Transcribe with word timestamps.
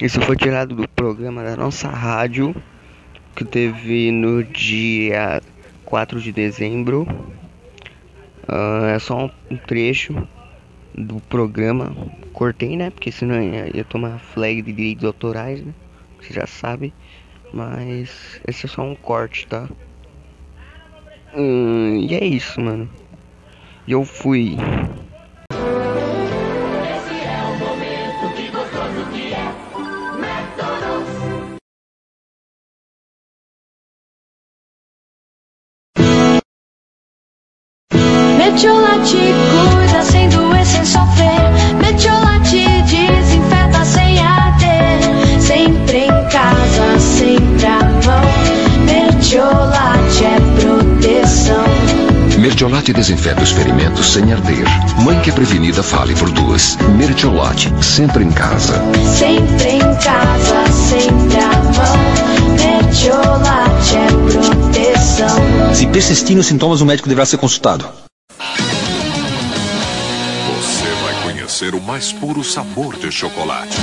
Isso 0.00 0.20
foi 0.20 0.36
tirado 0.36 0.74
do 0.74 0.86
programa 0.86 1.42
da 1.42 1.56
nossa 1.56 1.88
rádio, 1.88 2.54
que 3.34 3.46
teve 3.46 4.10
no 4.12 4.44
dia 4.44 5.40
4 5.86 6.20
de 6.20 6.32
dezembro. 6.32 7.06
Uh, 8.46 8.84
é 8.94 8.98
só 8.98 9.30
um 9.50 9.56
trecho 9.56 10.28
do 10.94 11.18
programa. 11.22 11.96
Cortei, 12.34 12.76
né? 12.76 12.90
Porque 12.90 13.10
senão 13.10 13.42
ia, 13.42 13.74
ia 13.74 13.84
tomar 13.84 14.18
flag 14.18 14.60
de 14.60 14.70
direitos 14.70 15.04
autorais, 15.04 15.62
né? 15.62 15.72
Você 16.20 16.34
já 16.34 16.46
sabe. 16.46 16.92
Mas 17.50 18.38
esse 18.46 18.66
é 18.66 18.68
só 18.68 18.82
um 18.82 18.94
corte, 18.94 19.46
tá? 19.46 19.66
Hum, 21.34 22.06
e 22.06 22.14
é 22.14 22.22
isso, 22.22 22.60
mano. 22.60 22.86
Eu 23.88 24.04
fui. 24.04 24.58
Metiolate 38.56 39.18
cuida 39.74 40.02
sem 40.02 40.30
doer, 40.30 40.64
sem 40.64 40.82
sofrer. 40.82 41.76
Metiolate 41.78 42.64
desinfeta 42.84 43.84
sem 43.84 44.18
arder. 44.18 45.42
Sempre 45.42 45.98
em 46.06 46.28
casa, 46.30 46.98
sempre 46.98 47.66
à 47.66 47.80
mão. 48.06 48.24
Metiolate 48.86 50.24
é 50.24 50.40
proteção. 50.58 51.64
Mertiolate 52.38 52.94
desinfeta 52.94 53.42
os 53.42 53.50
ferimentos 53.50 54.10
sem 54.10 54.32
arder. 54.32 54.64
Mãe 55.02 55.20
que 55.20 55.28
é 55.28 55.34
prevenida, 55.34 55.82
fale 55.82 56.14
por 56.14 56.30
duas. 56.30 56.78
Mertiolate, 56.96 57.70
sempre 57.84 58.24
em 58.24 58.30
casa. 58.30 58.80
Sempre 59.18 59.72
em 59.72 59.80
casa, 59.80 60.72
sempre 60.72 61.36
à 61.36 61.52
mão. 61.76 62.84
Metiolate 62.86 63.96
é 63.96 64.06
proteção. 64.32 65.74
Se 65.74 65.86
persistirem 65.88 66.40
os 66.40 66.46
sintomas, 66.46 66.80
o 66.80 66.86
médico 66.86 67.06
deverá 67.06 67.26
ser 67.26 67.36
consultado. 67.36 67.86
Conhecer 71.56 71.74
o 71.74 71.80
mais 71.80 72.12
puro 72.12 72.44
sabor 72.44 72.96
de 72.96 73.10
chocolate. 73.10 73.76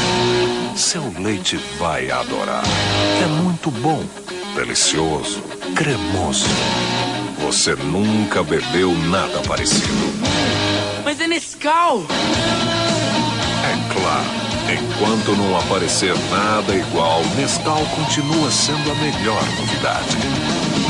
Seu 0.75 1.11
leite 1.19 1.57
vai 1.79 2.11
adorar. 2.11 2.63
É 3.23 3.25
muito 3.41 3.71
bom, 3.71 4.03
delicioso, 4.53 5.41
cremoso. 5.75 6.45
Você 7.39 7.73
nunca 7.75 8.43
bebeu 8.43 8.93
nada 9.09 9.39
parecido. 9.47 10.13
Mas 11.03 11.19
é 11.19 11.27
Nescau! 11.27 12.05
É 13.63 13.93
claro. 13.93 14.43
Enquanto 14.71 15.35
não 15.35 15.57
aparecer 15.57 16.13
nada 16.29 16.75
igual, 16.75 17.23
Nescau 17.35 17.83
continua 17.95 18.51
sendo 18.51 18.91
a 18.91 18.95
melhor 18.95 19.43
novidade. 19.57 20.17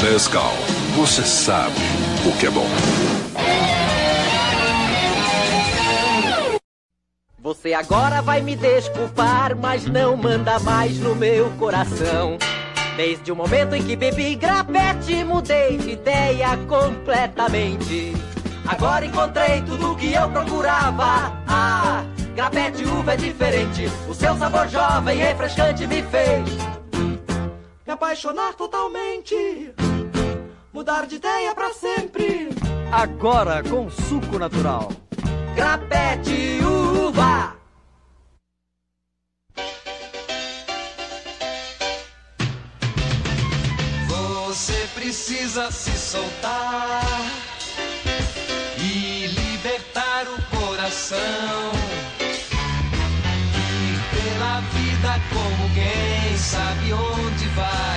Nescau, 0.04 0.54
você 0.98 1.23
sabe 1.23 1.80
o 2.26 2.38
que 2.38 2.48
é 2.48 2.50
bom. 2.50 2.67
Você 7.44 7.73
agora 7.73 8.22
vai 8.22 8.39
me 8.39 8.55
desculpar, 8.55 9.53
mas 9.53 9.86
não 9.86 10.16
manda 10.16 10.58
mais 10.61 10.97
no 10.97 11.13
meu 11.13 11.49
coração. 11.59 12.38
Desde 12.95 13.33
o 13.33 13.36
momento 13.36 13.75
em 13.75 13.83
que 13.83 13.97
bebi 13.97 14.36
grapete, 14.36 15.25
mudei 15.25 15.77
de 15.77 15.91
ideia 15.91 16.55
completamente. 16.69 18.14
Agora 18.66 19.05
encontrei 19.05 19.61
tudo 19.64 19.91
o 19.91 19.95
que 19.97 20.14
eu 20.14 20.30
procurava. 20.30 21.38
Ah, 21.45 22.05
grapete 22.33 22.86
uva 22.86 23.14
é 23.14 23.17
diferente. 23.17 23.91
O 24.08 24.14
seu 24.14 24.38
sabor 24.38 24.69
jovem 24.69 25.19
e 25.19 25.21
refrescante 25.21 25.86
me 25.86 26.02
fez 26.02 26.47
me 27.86 27.91
apaixonar 27.91 28.53
totalmente. 28.53 29.73
Mudar 30.71 31.05
de 31.08 31.16
ideia 31.16 31.53
pra 31.53 31.73
sempre. 31.73 32.48
Agora 32.89 33.61
com 33.61 33.89
suco 33.89 34.39
natural. 34.39 34.87
Grapete 35.54 36.60
uva. 36.64 36.83
Precisa 45.13 45.69
se 45.69 45.91
soltar 45.91 47.03
e 48.79 49.27
libertar 49.27 50.25
o 50.27 50.57
coração. 50.57 51.19
Ir 53.55 53.99
pela 54.09 54.59
vida 54.73 55.21
como 55.31 55.69
quem 55.75 56.35
sabe 56.35 56.93
onde 56.93 57.47
vai. 57.49 57.92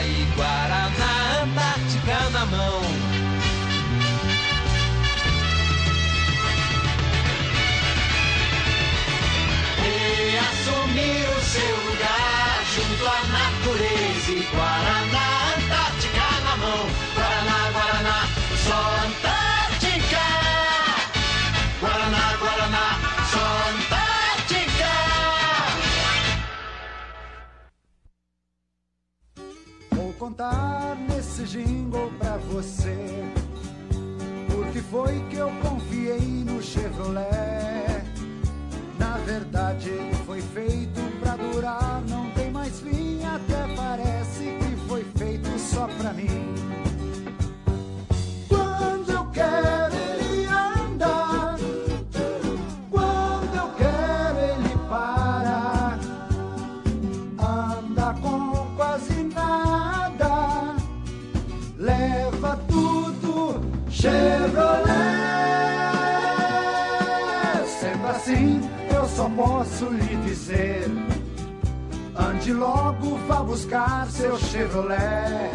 Contar 30.19 30.97
nesse 31.09 31.45
jingle 31.45 32.11
pra 32.19 32.37
você. 32.37 33.25
Porque 34.51 34.81
foi 34.81 35.21
que 35.29 35.37
eu 35.37 35.51
confiei 35.63 36.45
no 36.45 36.63
Chevrolet. 36.63 38.03
Na 38.99 39.19
verdade, 39.19 39.91
ele 39.91 40.15
foi 40.25 40.41
feito 40.41 41.01
pra 41.21 41.37
durar, 41.37 42.03
não 42.09 42.31
tem 42.31 42.51
mais 42.51 42.81
fim. 42.81 43.21
Até 43.25 43.75
parece 43.75 44.45
que 44.45 44.77
foi 44.89 45.05
feito 45.17 45.59
só 45.59 45.87
pra 45.87 46.13
mim. 46.13 46.86
Posso 69.77 69.91
lhe 69.91 70.17
dizer: 70.25 70.87
ande 72.17 72.53
logo, 72.53 73.19
vá 73.29 73.43
buscar 73.43 74.11
seu 74.11 74.39
Chevrolet. 74.39 75.51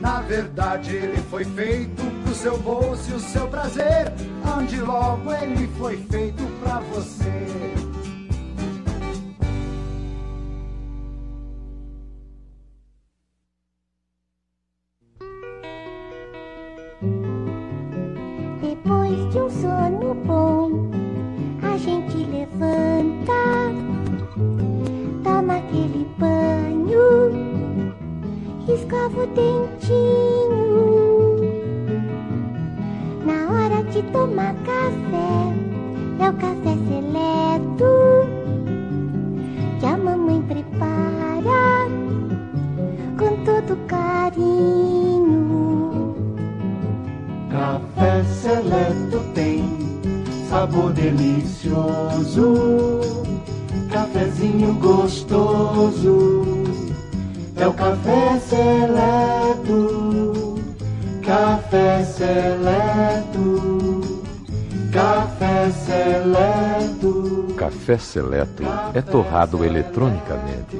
Na 0.00 0.20
verdade, 0.20 0.94
ele 0.94 1.16
foi 1.30 1.44
feito 1.44 2.02
pro 2.22 2.34
seu 2.34 2.58
bolso 2.58 3.10
e 3.10 3.14
o 3.14 3.20
seu 3.20 3.48
prazer. 3.48 4.12
Ande 4.46 4.80
logo, 4.80 5.32
ele 5.32 5.66
foi 5.78 5.96
feito 6.10 6.42
pra 6.62 6.80
você. 6.80 7.46
Depois 18.60 19.32
de 19.32 19.38
um 19.38 19.50
sono 19.50 20.14
bom, 20.14 20.95
levanta, 22.56 23.72
toma 25.22 25.56
aquele 25.56 26.06
banho, 26.18 27.30
escova 28.68 29.22
o 29.22 29.26
dentinho. 29.26 30.66
Na 33.24 33.52
hora 33.52 33.82
de 33.84 34.02
tomar 34.04 34.54
café, 34.64 35.52
é 36.20 36.30
o 36.30 36.32
café 36.34 36.76
seleto 36.88 37.84
que 39.78 39.86
a 39.86 39.96
mamãe 39.96 40.40
prepara 40.42 41.88
com 43.18 43.44
todo 43.44 43.76
carinho. 43.86 44.75
Sabor 50.76 50.92
delicioso, 50.92 52.52
cafezinho 53.90 54.74
gostoso. 54.74 56.44
É 57.56 57.66
o 57.66 57.72
café 57.72 58.38
seleto, 58.40 59.74
café 61.22 62.04
seleto, 62.04 64.02
café 64.92 65.70
seleto. 65.70 67.46
café 67.56 67.96
seleto 67.96 68.62
é 68.92 69.00
torrado 69.00 69.64
eletronicamente. 69.64 70.76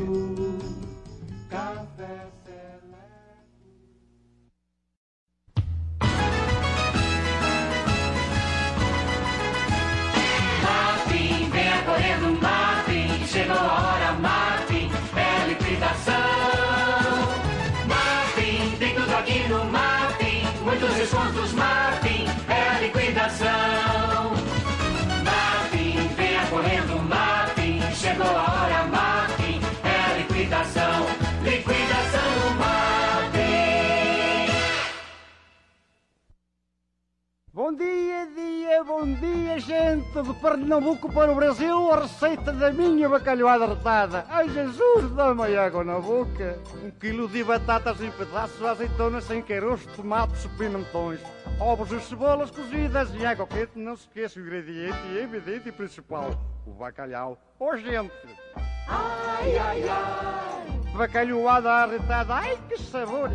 Gente 39.59 40.23
de 40.23 40.35
Pernambuco 40.35 41.13
para 41.13 41.33
o 41.33 41.35
Brasil, 41.35 41.91
a 41.93 42.03
receita 42.03 42.53
da 42.53 42.71
minha 42.71 43.09
bacalhoada 43.09 43.67
retada. 43.67 44.25
Ai, 44.29 44.49
Jesus, 44.49 45.11
dá-me 45.15 45.57
água 45.57 45.85
na 45.85 45.99
boca. 45.99 46.59
Um 46.85 46.91
quilo 46.91 47.29
de 47.29 47.43
batatas 47.43 48.01
em 48.01 48.11
pedaços, 48.11 48.63
azeitonas 48.63 49.25
sem 49.25 49.43
caroço, 49.43 49.89
tomates 49.97 50.45
e 50.45 50.49
pimentões, 50.51 51.21
ovos 51.61 51.91
e 51.93 52.01
cebolas 52.01 52.51
cozidas 52.51 53.15
em 53.15 53.25
água 53.25 53.47
quente. 53.47 53.73
Não 53.77 53.97
se 53.97 54.07
esqueça 54.07 54.39
o 54.39 54.43
ingrediente 54.43 54.99
evidente 55.17 55.69
e 55.69 55.73
principal, 55.73 56.31
o 56.67 56.71
bacalhau. 56.73 57.39
Ô, 57.59 57.77
gente! 57.77 58.46
Ai, 58.89 59.59
ai, 59.59 59.89
ai. 59.89 60.93
Bacalhoada 60.95 61.71
arretada, 61.71 62.35
ai, 62.35 62.59
que 62.69 62.79
sabor! 62.79 63.31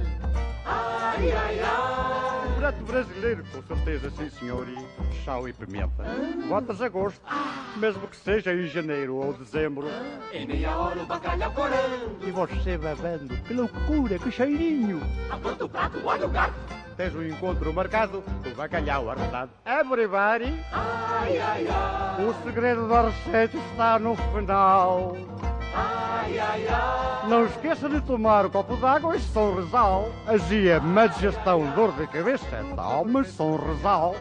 Ai, 0.65 1.31
ai, 1.31 1.59
ai. 1.59 2.55
Prato 2.57 2.83
brasileiro, 2.83 3.43
com 3.51 3.61
certeza, 3.63 4.11
sim, 4.11 4.29
senhor. 4.29 4.67
E 4.67 5.23
sal 5.23 5.47
e 5.47 5.53
pimenta. 5.53 6.03
Botas 6.47 6.81
a 6.81 6.89
gosto, 6.89 7.21
mesmo 7.77 8.07
que 8.07 8.15
seja 8.15 8.53
em 8.53 8.67
janeiro 8.67 9.15
ou 9.15 9.33
dezembro. 9.33 9.87
Em 10.31 10.45
meia 10.45 10.77
hora 10.77 11.01
o 11.01 11.05
bacalhau 11.05 11.51
corando. 11.53 12.17
E 12.27 12.31
você 12.31 12.77
bebendo, 12.77 13.35
que 13.43 13.53
loucura, 13.53 14.19
que 14.19 14.31
cheirinho! 14.31 15.01
Apronta 15.29 15.65
o 15.65 15.69
prato, 15.69 16.01
olha 16.03 16.25
o 16.25 16.29
gato. 16.29 16.80
Tens 16.97 17.15
um 17.15 17.23
encontro 17.23 17.73
marcado, 17.73 18.23
o 18.45 18.55
bacalhau 18.55 19.09
arretado. 19.09 19.51
Everybody! 19.65 20.63
Ai, 20.71 21.37
ai, 21.39 21.67
ai. 21.67 22.25
O 22.25 22.43
segredo 22.43 22.87
da 22.87 23.09
receita 23.09 23.57
está 23.57 23.97
no 23.97 24.15
final. 24.15 25.15
Ai, 25.73 26.37
ai, 26.37 26.67
ai. 26.67 27.29
Não 27.29 27.45
esqueça 27.45 27.87
de 27.87 28.01
tomar 28.01 28.45
um 28.45 28.49
copo 28.49 28.75
d'água 28.77 29.15
e 29.15 29.19
sonresal. 29.19 30.11
Azia, 30.27 30.79
má 30.79 31.07
digestão, 31.07 31.65
dor 31.71 31.93
de 31.93 32.07
cabeça, 32.07 32.65
tome 32.75 33.23
sonresal. 33.25 34.15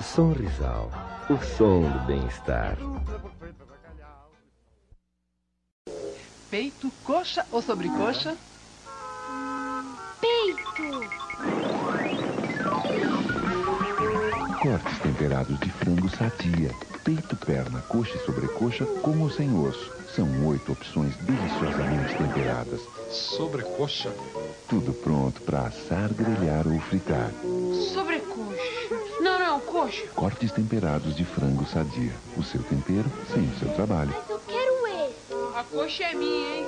Sonrisal, 0.00 0.90
o 1.28 1.36
som 1.42 1.82
do 1.82 1.98
bem-estar. 2.06 2.76
Peito, 6.50 6.90
coxa 7.02 7.44
ou 7.50 7.60
sobrecoxa? 7.60 8.36
Peito! 10.20 11.73
Cortes 14.64 14.98
temperados 15.00 15.60
de 15.60 15.70
frango 15.70 16.08
sadia. 16.08 16.70
Peito, 17.04 17.36
perna, 17.36 17.82
coxa 17.82 18.16
e 18.16 18.24
sobrecoxa 18.24 18.86
com 18.86 19.20
ou 19.20 19.28
sem 19.28 19.54
osso. 19.54 19.92
São 20.16 20.46
oito 20.46 20.72
opções 20.72 21.14
deliciosamente 21.18 22.16
temperadas. 22.16 22.80
Sobrecoxa. 23.10 24.10
Tudo 24.66 24.94
pronto 24.94 25.42
para 25.42 25.66
assar, 25.66 26.08
grelhar 26.14 26.66
ou 26.66 26.80
fritar. 26.80 27.30
Sobrecoxa. 27.92 28.96
Não, 29.20 29.38
não, 29.38 29.60
coxa. 29.60 30.06
Cortes 30.14 30.50
temperados 30.50 31.14
de 31.14 31.26
frango 31.26 31.66
sadia. 31.66 32.14
O 32.34 32.42
seu 32.42 32.62
tempero 32.62 33.12
sem 33.34 33.44
o 33.44 33.58
seu 33.58 33.68
trabalho. 33.74 34.14
Eu 34.30 34.40
quero 34.48 34.86
esse. 34.86 35.58
A 35.58 35.64
coxa 35.64 36.04
é 36.04 36.14
minha, 36.14 36.56
hein? 36.56 36.66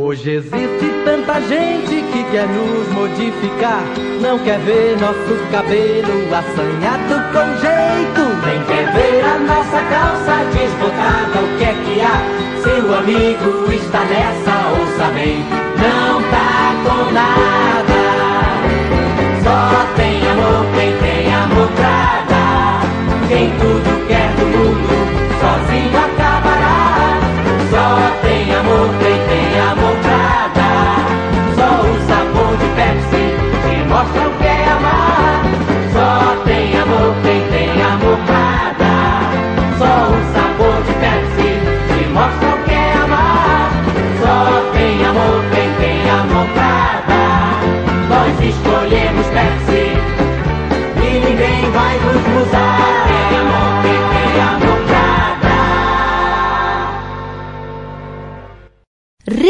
Hoje 0.00 0.30
existe 0.30 0.88
tanta 1.04 1.40
gente 1.40 2.02
que 2.12 2.24
quer 2.30 2.46
nos 2.46 2.88
modificar. 2.94 3.82
Não 4.22 4.38
quer 4.38 4.58
ver 4.60 4.96
nosso 4.96 5.36
cabelo 5.50 6.34
assanhado 6.34 7.14
com 7.32 7.46
jeito. 7.58 8.22
Nem 8.46 8.62
quer 8.64 8.92
ver 8.92 9.24
a 9.24 9.38
nossa 9.40 9.82
calça 9.90 10.44
desbotada. 10.54 11.40
O 11.40 11.58
que 11.58 11.64
é 11.64 11.74
que 11.84 12.00
há? 12.00 12.22
Seu 12.62 12.94
amigo 12.94 13.72
está 13.72 14.04
nessa, 14.04 14.68
ouça 14.78 15.12
bem. 15.14 15.44
Não 15.82 16.22
tá 16.30 16.74
com 16.84 17.12
nada. 17.12 17.98
Só 19.42 19.84
tem 19.96 20.16
amor 20.30 20.64
quem 20.76 20.96
tem 20.96 21.34
amor 21.34 21.68
pra 21.74 22.24
dar. 22.28 22.82
Quem 23.26 23.50
tudo 23.50 24.06
quer 24.06 24.30
do 24.36 24.46
mundo, 24.46 24.94
sozinho 25.40 25.98
acabará. 25.98 27.18
Só 27.70 27.88
tem 28.22 28.54
amor 28.54 28.88
quem 29.00 29.18
tem 29.28 29.37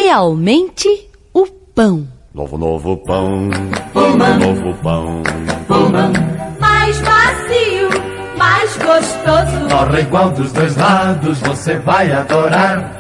Realmente 0.09 0.89
o 1.35 1.45
pão. 1.75 2.09
Novo, 2.33 2.57
novo 2.57 2.97
pão. 2.97 3.51
Pullman. 3.93 4.39
Novo 4.39 4.75
pão. 4.83 5.23
Mais 6.59 6.99
macio, 7.03 7.91
mais 8.39 8.75
gostoso. 8.79 9.69
Corre 9.71 10.01
igual 10.01 10.31
dos 10.31 10.51
dois 10.53 10.75
lados, 10.79 11.39
você 11.41 11.77
vai 11.81 12.11
adorar. 12.11 12.91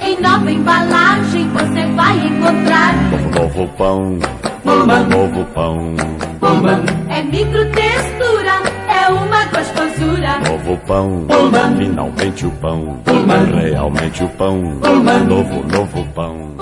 Em 0.00 0.20
nova 0.20 0.50
embalagem 0.50 1.48
você 1.50 1.86
vai 1.94 2.26
encontrar. 2.26 2.96
Novo, 3.12 3.30
novo 3.30 3.68
pão. 3.78 4.18
Pullman. 4.64 5.06
Novo 5.06 5.44
pão. 5.54 5.94
É 7.08 7.22
microtextura, 7.22 8.50
é 8.50 8.58
uma 8.58 8.65
gostosura. 9.56 10.38
Novo 10.40 10.76
pão. 10.86 11.26
Finalmente 11.78 12.46
o 12.46 12.50
pão. 12.52 13.02
Realmente 13.62 14.24
o 14.24 14.28
pão. 14.30 14.62
Novo, 15.26 15.62
novo 15.66 16.04
pão. 16.14 16.54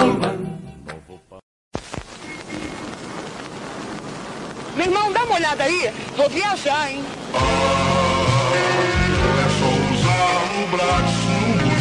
Meu 4.76 4.86
irmão, 4.86 5.12
dá 5.12 5.24
uma 5.24 5.36
olhada 5.36 5.64
aí. 5.64 5.92
Vou 6.16 6.28
viajar, 6.28 6.90
hein? 6.90 7.04
É 9.40 9.48
só 9.58 9.66
usar 9.94 10.42
o 10.62 10.66
braço 10.76 11.34
no 11.62 11.74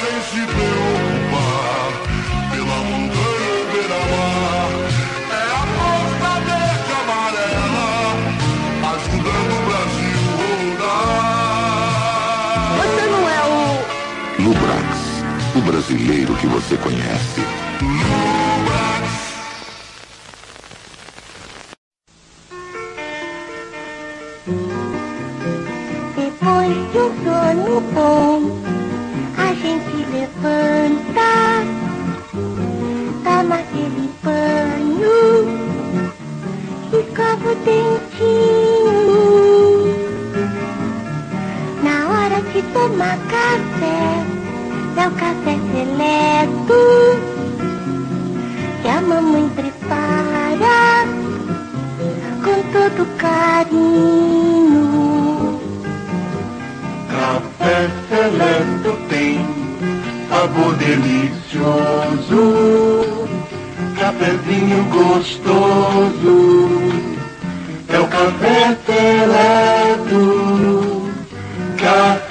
sem 0.00 0.18
se. 0.30 1.03
Brasileiro 15.64 16.34
que 16.34 16.46
você 16.46 16.76
conhece. 16.76 17.40
Depois 26.16 26.92
de 26.92 26.98
um 26.98 27.24
sono 27.24 27.80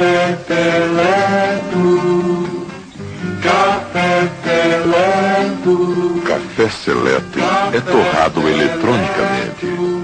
café 0.03 0.37
seleto, 0.47 1.95
café 3.41 4.29
seleto. 4.43 6.21
Café 6.25 6.69
Seleto 6.69 7.39
é 7.73 7.79
torrado 7.79 8.47
eletronicamente. 8.47 10.02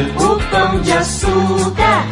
O 0.00 0.40
pão 0.50 0.80
de 0.80 0.90
açúcar. 0.90 2.04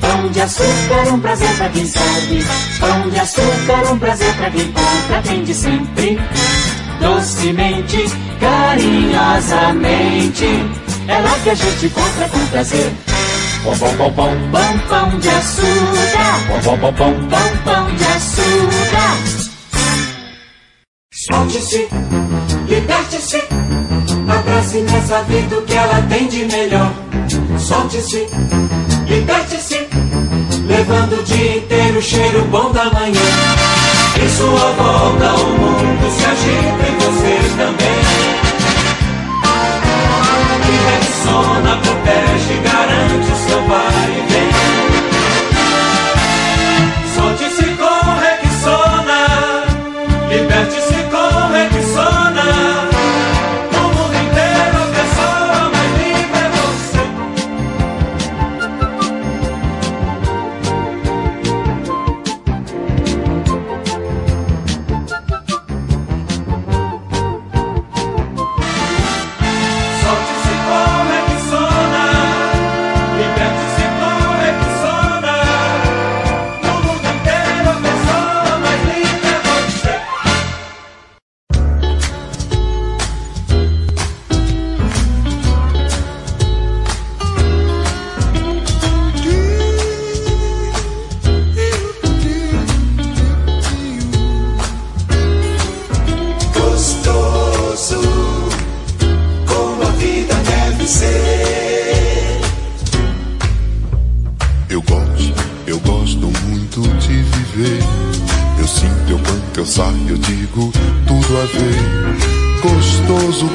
Pão 0.00 0.28
de 0.30 0.40
açúcar, 0.40 1.12
um 1.12 1.18
prazer 1.18 1.52
pra 1.56 1.68
quem 1.68 1.84
serve. 1.84 2.44
Pão 2.78 3.10
de 3.10 3.18
açúcar, 3.18 3.92
um 3.92 3.98
prazer 3.98 4.32
pra 4.36 4.52
quem 4.52 4.70
compra, 4.70 5.18
atende 5.18 5.52
sempre. 5.52 6.16
Docemente, 7.00 8.04
carinhosamente. 8.38 10.46
É 11.08 11.18
lá 11.18 11.36
que 11.42 11.50
a 11.50 11.54
gente 11.54 11.88
compra 11.88 12.28
com 12.28 12.46
prazer. 12.46 12.92
Pão, 13.64 13.76
pão, 13.78 13.96
pão, 13.96 14.12
pão. 14.12 14.30
Pão, 14.52 14.78
pão 14.88 15.18
de 15.18 15.28
açúcar. 15.28 16.40
Pão, 16.46 16.60
pão, 16.62 16.78
pão, 16.78 16.94
pão. 16.94 17.12
Pão, 17.28 17.56
pão 17.64 17.92
de 17.96 18.04
açúcar. 18.04 19.18
Solte-se, 21.12 21.88
liberte-se, 22.68 23.42
abrace 24.28 24.82
nessa 24.82 25.22
vida 25.22 25.58
o 25.58 25.62
que 25.62 25.72
ela 25.72 26.00
tem 26.02 26.28
de 26.28 26.44
melhor. 26.44 26.92
Solte-se, 27.64 28.26
liberte-se, 29.06 29.88
levando 30.66 31.18
o 31.18 31.22
dia 31.22 31.56
inteiro 31.56 31.98
o 31.98 32.02
cheiro 32.02 32.44
bom 32.50 32.70
da 32.72 32.90
manhã. 32.90 33.22
Em 34.22 34.28
sua 34.28 34.70
volta 34.72 35.32
o 35.32 35.48
mundo 35.58 36.10
se 36.14 36.24
agita 36.26 36.84
e 36.86 36.94
você 37.02 37.40
também. 37.56 38.04
E 40.68 40.76
Rexona 40.90 41.76
protege 41.78 42.60
garante 42.62 43.32
o 43.32 43.48
seu 43.48 43.66
vai 43.66 44.33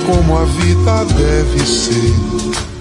como 0.10 0.40
a 0.40 0.46
vida 0.46 1.06
deve 1.06 1.66
ser. 1.66 2.79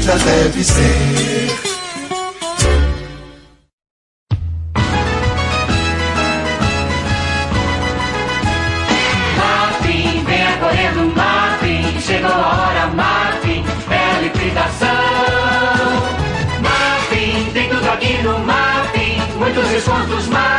Vida 0.00 0.16
deve 0.18 0.64
ser. 0.64 1.50
Martin, 9.36 10.24
venha 10.24 10.56
correndo, 10.58 11.14
Martin. 11.14 12.00
Chegou 12.00 12.30
a 12.30 12.36
hora, 12.36 12.86
Martin. 12.94 13.64
É 13.90 14.22
liquidação. 14.22 14.88
Martin, 16.62 17.50
tem 17.52 17.68
tudo 17.68 17.88
aqui 17.90 18.22
no 18.22 18.38
Martin. 18.40 19.20
Muitos 19.38 19.68
descontos, 19.68 20.26
Martin. 20.28 20.49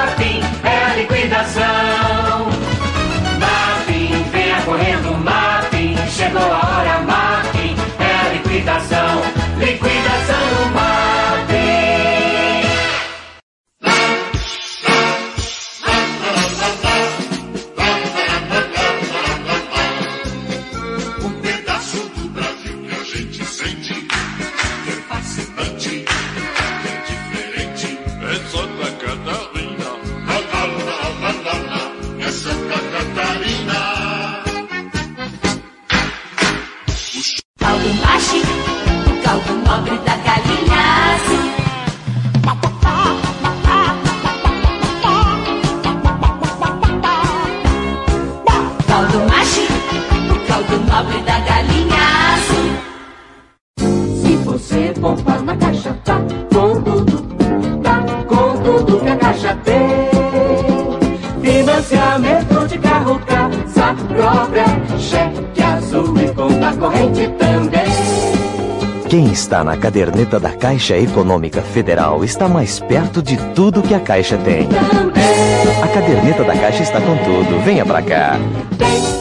Corrente 67.01 67.27
também. 67.37 67.81
Quem 69.09 69.25
está 69.31 69.63
na 69.63 69.75
caderneta 69.75 70.39
da 70.39 70.51
Caixa 70.51 70.97
Econômica 70.97 71.61
Federal 71.61 72.23
está 72.23 72.47
mais 72.47 72.79
perto 72.79 73.21
de 73.21 73.35
tudo 73.53 73.81
que 73.81 73.93
a 73.93 73.99
Caixa 73.99 74.37
tem. 74.37 74.69
A 75.83 75.87
caderneta 75.87 76.43
da 76.43 76.55
Caixa 76.55 76.83
está 76.83 77.01
com 77.01 77.17
tudo. 77.17 77.61
Venha 77.65 77.85
pra 77.85 78.01
cá. 78.01 78.39
Tem 78.77 79.20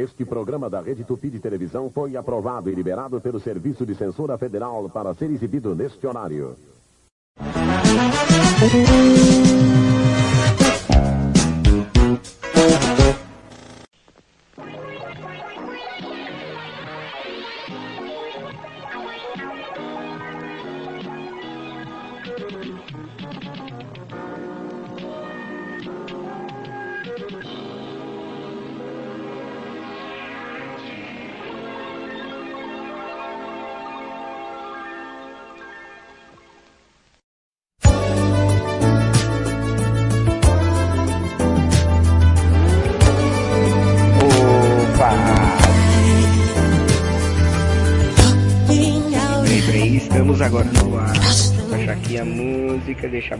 Este 0.00 0.24
programa 0.24 0.70
da 0.70 0.80
Rede 0.80 1.04
Tupi 1.04 1.28
de 1.28 1.38
Televisão 1.38 1.90
foi 1.90 2.16
aprovado 2.16 2.70
e 2.70 2.74
liberado 2.74 3.20
pelo 3.20 3.38
Serviço 3.38 3.84
de 3.84 3.94
Censura 3.94 4.38
Federal 4.38 4.88
para 4.88 5.12
ser 5.12 5.30
exibido 5.30 5.74
neste 5.74 6.06
horário. 6.06 6.56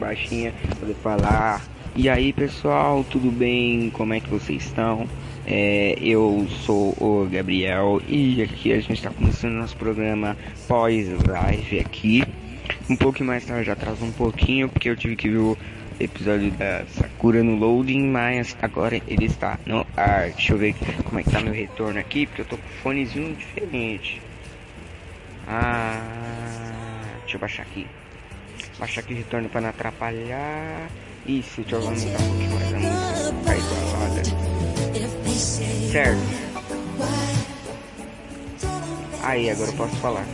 Baixinha 0.01 0.53
poder 0.79 0.95
falar. 0.95 1.63
E 1.95 2.09
aí 2.09 2.33
pessoal, 2.33 3.05
tudo 3.05 3.31
bem? 3.31 3.91
Como 3.91 4.15
é 4.15 4.21
que 4.21 4.29
vocês 4.29 4.65
estão? 4.65 5.07
É, 5.47 5.97
eu 6.01 6.47
sou 6.65 6.95
o 7.01 7.29
Gabriel 7.31 8.01
e 8.09 8.43
aqui 8.43 8.73
a 8.73 8.77
gente 8.77 8.95
está 8.95 9.11
começando 9.11 9.53
nosso 9.53 9.77
programa 9.77 10.37
pós-live 10.67 11.81
aqui. 11.81 12.25
Um 12.89 12.97
pouco 12.97 13.23
mais 13.25 13.45
tarde, 13.45 13.71
atrasou 13.71 14.09
um 14.09 14.13
pouquinho 14.13 14.69
porque 14.69 14.89
eu 14.89 14.97
tive 14.97 15.17
que 15.17 15.29
ver 15.29 15.39
o 15.39 15.59
episódio 15.99 16.51
da 16.53 16.85
Sakura 16.87 17.43
no 17.43 17.57
loading, 17.57 18.07
mas 18.09 18.57
agora 18.63 19.01
ele 19.07 19.27
está 19.27 19.59
no 19.67 19.87
ar. 19.97 20.31
Deixa 20.31 20.55
eu 20.55 20.59
ver 20.59 20.75
como 21.05 21.21
é 21.21 21.23
que 21.23 21.31
tá 21.31 21.41
meu 21.41 21.53
retorno 21.53 21.99
aqui, 21.99 22.27
porque 22.27 22.43
eu 22.43 22.47
tô 22.47 22.57
com 22.57 22.67
um 22.67 22.83
fonezinho 22.83 23.35
diferente. 23.35 24.23
Ah, 25.47 26.01
deixa 27.21 27.37
eu 27.37 27.41
baixar 27.41 27.63
aqui. 27.63 27.87
Baixar 28.81 29.01
aqui 29.01 29.13
o 29.13 29.17
retorno 29.19 29.49
para 29.51 29.61
não 29.61 29.69
atrapalhar. 29.69 30.89
Isso, 31.27 31.61
deixa 31.61 31.77
eu 31.77 31.83
aumentar 31.83 32.23
um 32.23 32.29
pouquinho 32.29 32.51
mais 32.55 32.73
a 32.73 32.79
música. 32.79 33.35
Tá 33.45 33.57
igualada. 33.59 34.23
Certo. 35.93 36.51
Aí, 39.23 39.51
agora 39.51 39.71
eu 39.71 39.77
posso 39.77 39.97
falar. 39.97 40.27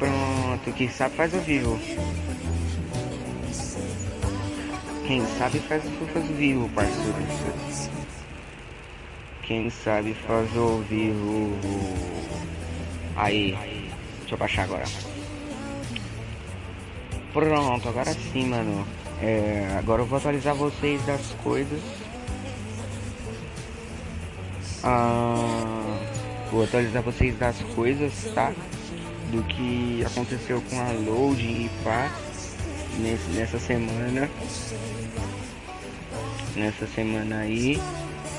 Pronto, 0.00 0.72
quem 0.76 0.90
sabe 0.90 1.14
faz 1.14 1.32
ao 1.34 1.40
vivo. 1.40 1.78
Quem 5.06 5.24
sabe 5.38 5.60
faz, 5.60 5.84
faz 5.84 6.16
ao 6.16 6.22
vivo, 6.34 6.68
parceiro. 6.70 7.14
Quem 9.42 9.70
sabe 9.70 10.14
faz 10.26 10.56
ao 10.56 10.78
vivo. 10.80 11.56
Aí, 13.14 13.56
deixa 14.18 14.34
eu 14.34 14.38
baixar 14.38 14.64
agora. 14.64 15.15
Pronto, 17.36 17.86
agora 17.86 18.14
sim, 18.14 18.46
mano. 18.46 18.86
É, 19.20 19.76
agora 19.78 20.00
eu 20.00 20.06
vou 20.06 20.16
atualizar 20.16 20.54
vocês 20.54 21.04
das 21.04 21.20
coisas. 21.44 21.82
Ah, 24.82 25.98
vou 26.50 26.64
atualizar 26.64 27.02
vocês 27.02 27.38
das 27.38 27.60
coisas, 27.74 28.10
tá? 28.34 28.54
Do 29.30 29.42
que 29.42 30.02
aconteceu 30.06 30.62
com 30.62 30.80
a 30.80 30.90
loading 30.92 31.66
e 31.66 31.70
pá 31.84 32.10
nesse, 33.00 33.28
nessa 33.32 33.58
semana. 33.58 34.30
Nessa 36.56 36.86
semana 36.86 37.40
aí. 37.40 37.78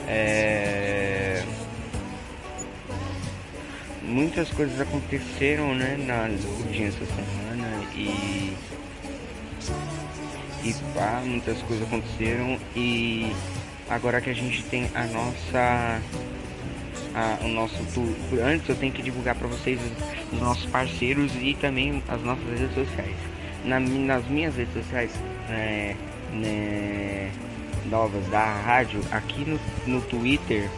É... 0.07 1.45
Muitas 4.01 4.49
coisas 4.49 4.81
aconteceram 4.81 5.75
né, 5.75 5.97
na 6.03 6.23
loading 6.23 6.85
essa 6.85 7.05
semana 7.05 7.76
e. 7.97 8.53
E 10.63 10.73
pá, 10.93 11.21
muitas 11.23 11.61
coisas 11.61 11.87
aconteceram 11.87 12.59
e 12.75 13.31
agora 13.89 14.19
que 14.19 14.29
a 14.29 14.33
gente 14.33 14.63
tem 14.63 14.89
a 14.93 15.05
nossa 15.05 16.01
a, 17.15 17.37
o 17.43 17.47
nosso 17.47 17.77
tu, 17.93 18.15
antes 18.41 18.67
eu 18.67 18.75
tenho 18.75 18.91
que 18.91 19.01
divulgar 19.01 19.35
para 19.35 19.47
vocês 19.47 19.79
os 20.31 20.39
nossos 20.41 20.65
parceiros 20.65 21.31
e 21.35 21.53
também 21.53 22.03
as 22.07 22.21
nossas 22.21 22.43
redes 22.59 22.73
sociais 22.73 23.15
Na, 23.63 23.79
nas 23.79 24.27
minhas 24.27 24.55
redes 24.55 24.73
sociais 24.73 25.11
é, 25.49 25.95
né, 26.33 27.31
novas 27.89 28.25
da 28.27 28.43
rádio 28.43 29.01
aqui 29.11 29.45
no, 29.45 29.59
no 29.85 30.01
Twitter 30.01 30.69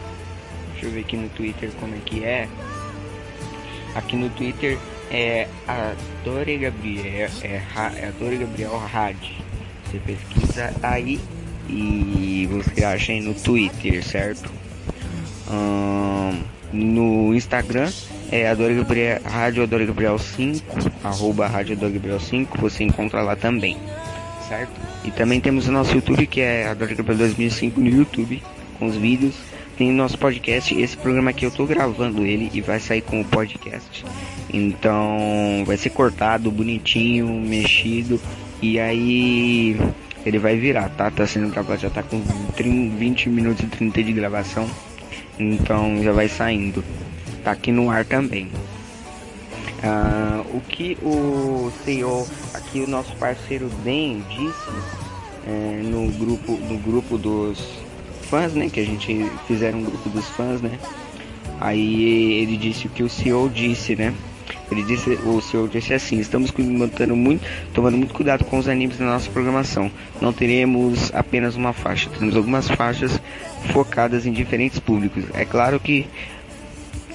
deixa 0.72 0.86
eu 0.86 0.90
ver 0.92 1.00
aqui 1.00 1.16
no 1.16 1.28
Twitter 1.30 1.70
como 1.80 1.94
é 1.94 1.98
que 2.04 2.24
é 2.24 2.48
aqui 3.94 4.14
no 4.14 4.30
Twitter 4.30 4.78
é 5.10 5.48
a 5.66 5.94
Dore 6.24 6.58
Gabriel 6.58 7.30
é, 7.42 7.48
é 7.48 8.06
a 8.06 8.12
Dore 8.18 8.36
Gabriel 8.36 8.76
Rádio 8.78 9.34
você 9.84 9.98
pesquisa 9.98 10.72
aí 10.82 11.20
e 11.68 12.48
você 12.50 12.84
acha 12.84 13.12
aí 13.12 13.20
no 13.20 13.34
Twitter 13.34 14.04
certo 14.04 14.50
no 16.72 17.34
Instagram 17.34 17.90
é 18.30 18.48
Adora 18.48 18.72
Gabriel, 18.72 19.20
Rádio 19.24 19.62
Adora 19.62 19.84
Gabriel 19.84 20.18
5, 20.18 20.64
arroba 21.02 21.48
Rádio 21.48 21.76
Adora 21.76 21.92
Gabriel 21.92 22.20
5, 22.20 22.58
você 22.60 22.84
encontra 22.84 23.22
lá 23.22 23.34
também, 23.34 23.76
certo? 24.48 24.70
E 25.04 25.10
também 25.10 25.40
temos 25.40 25.66
o 25.66 25.72
nosso 25.72 25.94
YouTube, 25.94 26.26
que 26.26 26.40
é 26.40 26.68
Adora 26.68 26.94
Gabriel 26.94 27.18
2005 27.18 27.80
no 27.80 27.88
YouTube, 27.88 28.42
com 28.78 28.86
os 28.86 28.96
vídeos. 28.96 29.34
Tem 29.80 29.90
nosso 29.90 30.18
podcast, 30.18 30.78
esse 30.78 30.94
programa 30.94 31.30
aqui 31.30 31.46
eu 31.46 31.50
tô 31.50 31.64
gravando 31.64 32.26
ele 32.26 32.50
e 32.52 32.60
vai 32.60 32.78
sair 32.78 33.00
com 33.00 33.22
o 33.22 33.24
podcast. 33.24 34.04
Então 34.52 35.64
vai 35.64 35.78
ser 35.78 35.88
cortado, 35.88 36.50
bonitinho, 36.50 37.26
mexido, 37.26 38.20
e 38.60 38.78
aí 38.78 39.80
ele 40.26 40.38
vai 40.38 40.54
virar, 40.58 40.90
tá? 40.90 41.10
Tá 41.10 41.26
sendo 41.26 41.48
gravado, 41.48 41.80
já 41.80 41.88
tá 41.88 42.02
com 42.02 42.20
30, 42.54 42.94
20 42.94 43.30
minutos 43.30 43.64
e 43.64 43.68
30 43.68 44.02
de 44.02 44.12
gravação. 44.12 44.68
Então 45.38 46.02
já 46.02 46.12
vai 46.12 46.28
saindo. 46.28 46.84
Tá 47.42 47.52
aqui 47.52 47.72
no 47.72 47.88
ar 47.88 48.04
também. 48.04 48.50
Ah, 49.82 50.42
o 50.52 50.60
que 50.60 50.98
o 51.00 51.72
CEO, 51.86 52.28
aqui 52.52 52.80
o 52.80 52.86
nosso 52.86 53.16
parceiro 53.16 53.70
Den 53.82 54.22
disse 54.28 55.00
é, 55.46 55.80
no 55.82 56.06
grupo 56.18 56.52
no 56.52 56.76
grupo 56.76 57.16
dos 57.16 57.79
fãs, 58.30 58.54
né? 58.54 58.70
Que 58.72 58.80
a 58.80 58.86
gente 58.86 59.26
fizeram 59.46 59.80
um 59.80 59.84
grupo 59.84 60.08
dos 60.08 60.26
fãs, 60.28 60.62
né? 60.62 60.78
Aí 61.60 62.34
ele 62.40 62.56
disse 62.56 62.86
o 62.86 62.90
que 62.90 63.02
o 63.02 63.08
CEO 63.08 63.50
disse, 63.50 63.96
né? 63.96 64.14
Ele 64.70 64.84
disse, 64.84 65.10
o 65.24 65.40
senhor 65.40 65.68
disse 65.68 65.92
assim: 65.92 66.18
estamos 66.18 66.52
tomando 66.52 67.16
muito, 67.16 67.44
tomando 67.74 67.96
muito 67.96 68.14
cuidado 68.14 68.44
com 68.44 68.58
os 68.58 68.68
animes 68.68 68.98
na 69.00 69.06
nossa 69.06 69.28
programação. 69.30 69.90
Não 70.20 70.32
teremos 70.32 71.12
apenas 71.12 71.56
uma 71.56 71.72
faixa, 71.72 72.08
teremos 72.08 72.36
algumas 72.36 72.68
faixas 72.68 73.20
focadas 73.72 74.26
em 74.26 74.32
diferentes 74.32 74.78
públicos. 74.78 75.24
É 75.34 75.44
claro 75.44 75.80
que 75.80 76.06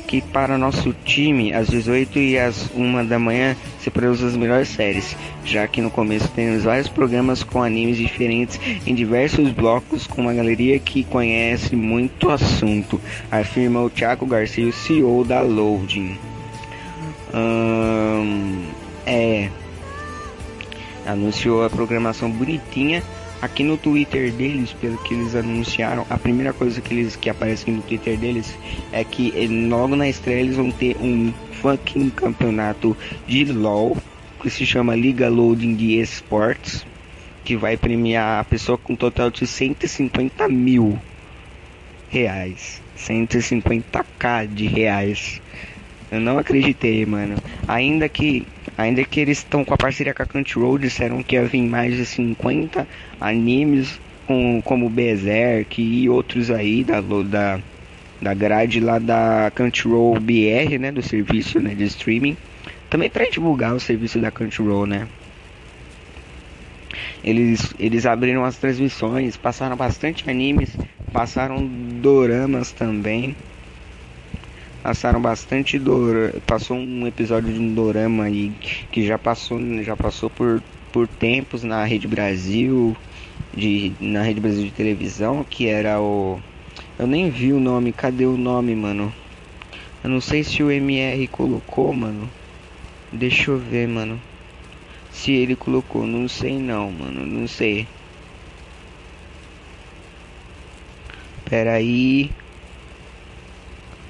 que 0.08 0.22
para 0.22 0.58
nosso 0.58 0.94
time, 1.04 1.54
às 1.54 1.68
18 1.68 2.20
e 2.20 2.38
às 2.38 2.70
1 2.76 3.06
da 3.06 3.20
manhã, 3.20 3.56
se 3.80 3.90
produzem 3.90 4.28
as 4.28 4.36
melhores 4.36 4.70
séries, 4.70 5.16
já 5.44 5.68
que 5.68 5.82
no 5.82 5.90
começo 5.90 6.28
temos 6.30 6.64
vários 6.64 6.88
programas 6.88 7.44
com 7.44 7.62
animes 7.62 7.98
diferentes 7.98 8.60
em 8.86 8.94
diversos 8.96 9.52
blocos, 9.52 10.08
com 10.08 10.22
uma 10.22 10.34
galeria 10.34 10.80
que 10.80 11.04
conhece 11.04 11.76
muito 11.76 12.30
assunto, 12.30 13.00
afirma 13.32 13.82
o 13.82 13.90
Thiago 13.90 14.26
Garcia, 14.26 14.68
o 14.68 14.74
CEO 14.74 15.24
da 15.24 15.42
Loading. 15.42 16.18
Hum, 17.34 18.64
é. 19.06 19.50
Anunciou 21.06 21.64
a 21.64 21.70
programação 21.70 22.32
bonitinha. 22.32 23.04
Aqui 23.42 23.64
no 23.64 23.78
Twitter 23.78 24.32
deles, 24.32 24.74
pelo 24.74 24.98
que 25.00 25.14
eles 25.14 25.36
anunciaram, 25.36 26.06
a 26.10 26.18
primeira 26.18 26.54
coisa 26.54 26.82
que 26.82 26.94
eles 26.94 27.16
que 27.16 27.30
aparece 27.30 27.70
no 27.70 27.82
Twitter 27.82 28.18
deles 28.18 28.58
é 28.92 29.04
que 29.04 29.32
logo 29.70 29.96
na 29.96 30.10
estreia 30.10 30.42
eles 30.42 30.56
vão 30.56 30.72
ter 30.72 30.96
um 30.98 31.32
fucking 31.62 32.10
campeonato 32.10 32.98
de 33.28 33.46
LoL 33.46 33.98
que 34.46 34.50
se 34.52 34.64
chama 34.64 34.96
Liga 34.96 35.28
Loading 35.28 35.76
de 35.76 36.00
Esportes, 36.00 36.86
que 37.44 37.56
vai 37.56 37.76
premiar 37.76 38.40
a 38.40 38.44
pessoa 38.44 38.78
com 38.78 38.94
um 38.94 38.96
total 38.96 39.32
de 39.32 39.48
150 39.48 40.48
mil 40.48 41.00
reais, 42.10 42.80
150k 42.96 44.48
de 44.48 44.68
reais. 44.68 45.42
Eu 46.12 46.20
não 46.20 46.38
acreditei, 46.38 47.06
mano. 47.08 47.36
Ainda 47.68 48.08
que 48.08 48.46
ainda 48.78 49.04
que 49.04 49.20
eles 49.20 49.40
estão 49.40 49.64
com 49.64 49.74
a 49.74 49.78
parceria 49.78 50.14
com 50.14 50.24
a 50.24 50.26
Crunchyroll, 50.26 50.78
disseram 50.78 51.24
que 51.24 51.36
ia 51.36 51.46
vir 51.46 51.62
mais 51.62 51.96
de 51.96 52.06
50 52.06 52.88
animes 53.20 54.00
com, 54.28 54.62
como 54.64 54.90
Berserk 54.90 55.82
e 55.82 56.10
outros 56.10 56.52
aí 56.52 56.84
da, 56.84 57.02
da, 57.02 57.60
da 58.22 58.34
grade 58.34 58.80
lá 58.80 59.00
da 59.00 59.52
Crunchyroll 59.54 60.20
BR, 60.20 60.78
né, 60.80 60.92
do 60.92 61.02
serviço 61.02 61.60
né, 61.60 61.74
de 61.74 61.84
streaming. 61.86 62.38
Também 62.90 63.10
para 63.10 63.30
divulgar 63.30 63.74
o 63.74 63.80
serviço 63.80 64.20
da 64.20 64.32
Crunchyroll, 64.32 64.86
né? 64.86 65.08
Eles, 67.24 67.74
eles 67.80 68.06
abriram 68.06 68.46
as 68.46 68.58
transmissões, 68.58 69.36
passaram 69.36 69.76
bastante 69.76 70.30
animes, 70.30 70.78
passaram 71.12 71.66
doramas 71.66 72.72
também 72.72 73.36
passaram 74.86 75.20
bastante 75.20 75.80
dorama, 75.80 76.32
passou 76.46 76.78
um 76.78 77.08
episódio 77.08 77.52
de 77.52 77.60
um 77.60 77.74
dorama 77.74 78.26
aí 78.26 78.52
que 78.92 79.04
já 79.04 79.18
passou, 79.18 79.60
já 79.82 79.98
passou 79.98 80.30
por, 80.30 80.62
por 80.94 81.08
tempos 81.08 81.64
na 81.64 81.84
Rede 81.84 82.08
Brasil, 82.08 82.96
de 83.52 83.94
na 84.00 84.22
Rede 84.22 84.40
Brasil 84.40 84.64
de 84.64 84.70
televisão, 84.70 85.44
que 85.44 85.68
era 85.68 86.00
o 86.00 86.40
eu 87.00 87.08
nem 87.08 87.32
vi 87.32 87.52
o 87.52 87.60
nome, 87.60 87.92
cadê 87.92 88.28
o 88.28 88.38
nome, 88.38 88.76
mano? 88.76 89.12
Eu 90.04 90.10
não 90.12 90.22
sei 90.22 90.44
se 90.44 90.62
o 90.62 90.70
MR 90.70 91.28
colocou, 91.30 91.92
mano. 91.92 92.30
Deixa 93.12 93.50
eu 93.50 93.58
ver, 93.58 93.88
mano. 93.88 94.22
Se 95.12 95.32
ele 95.32 95.56
colocou, 95.56 96.06
não 96.06 96.28
sei 96.28 96.60
não, 96.60 96.92
mano, 96.92 97.26
não 97.26 97.48
sei. 97.48 97.88
Pera 101.50 101.74
aí. 101.74 102.30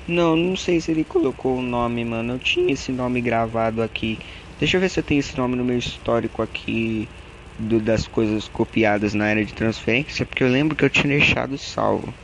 Não, 0.07 0.35
não 0.35 0.55
sei 0.55 0.79
se 0.81 0.91
ele 0.91 1.05
colocou 1.05 1.57
o 1.57 1.61
nome, 1.61 2.03
mano. 2.05 2.33
Eu 2.33 2.39
tinha 2.39 2.71
esse 2.73 2.91
nome 2.91 3.21
gravado 3.21 3.81
aqui. 3.81 4.19
Deixa 4.57 4.77
eu 4.77 4.81
ver 4.81 4.89
se 4.89 4.99
eu 4.99 5.03
tenho 5.03 5.19
esse 5.19 5.37
nome 5.37 5.55
no 5.55 5.63
meu 5.65 5.77
histórico 5.77 6.41
aqui 6.41 7.11
do, 7.57 7.79
das 7.81 8.07
coisas 8.07 8.47
copiadas 8.47 9.13
na 9.13 9.25
área 9.25 9.45
de 9.45 9.53
transferência, 9.53 10.25
porque 10.25 10.43
eu 10.43 10.49
lembro 10.49 10.75
que 10.75 10.85
eu 10.85 10.89
tinha 10.89 11.17
deixado 11.17 11.57
salvo. 11.57 12.15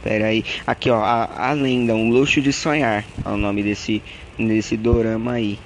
Pera 0.00 0.26
aí. 0.28 0.44
Aqui, 0.66 0.90
ó, 0.90 1.02
a, 1.02 1.50
a 1.50 1.52
lenda, 1.52 1.94
um 1.94 2.10
luxo 2.10 2.40
de 2.40 2.52
sonhar, 2.52 3.10
é 3.24 3.28
o 3.28 3.36
nome 3.36 3.62
desse 3.62 4.04
desse 4.38 4.76
dorama 4.76 5.32
aí. 5.32 5.58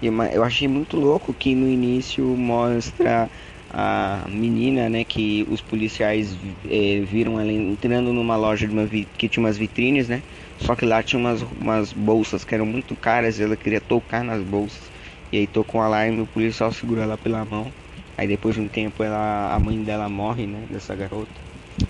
Eu 0.00 0.42
achei 0.44 0.68
muito 0.68 0.96
louco 0.96 1.34
que 1.34 1.54
no 1.54 1.68
início 1.68 2.24
mostra 2.36 3.30
a 3.72 4.26
menina, 4.28 4.88
né, 4.88 5.04
que 5.04 5.44
os 5.48 5.60
policiais 5.62 6.36
é, 6.64 7.00
viram 7.02 7.38
ela 7.40 7.52
entrando 7.52 8.12
numa 8.12 8.36
loja 8.36 8.66
de 8.66 8.72
uma 8.72 8.88
que 8.88 9.28
tinha 9.28 9.42
umas 9.44 9.56
vitrines, 9.56 10.08
né? 10.08 10.24
Só 10.56 10.74
que 10.76 10.84
lá 10.84 11.02
tinha 11.02 11.18
umas, 11.20 11.42
umas 11.42 11.92
bolsas 11.92 12.44
que 12.44 12.54
eram 12.54 12.66
muito 12.66 12.96
caras 12.96 13.38
e 13.38 13.42
ela 13.44 13.56
queria 13.56 13.80
tocar 13.80 14.24
nas 14.24 14.42
bolsas. 14.42 14.90
E 15.32 15.38
aí 15.38 15.46
tocou 15.46 15.80
um 15.80 15.84
alarme 15.84 16.20
o 16.20 16.26
policial 16.26 16.72
segurou 16.72 17.02
ela 17.04 17.16
pela 17.16 17.44
mão. 17.44 17.72
Aí 18.16 18.26
depois 18.26 18.54
de 18.56 18.60
um 18.60 18.68
tempo 18.68 19.02
ela, 19.02 19.54
a 19.54 19.58
mãe 19.60 19.82
dela 19.84 20.08
morre, 20.08 20.46
né, 20.46 20.66
dessa 20.68 20.94
garota. 20.96 21.40